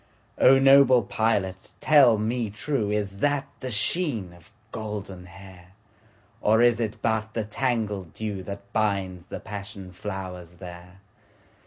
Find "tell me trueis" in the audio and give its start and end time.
1.79-3.19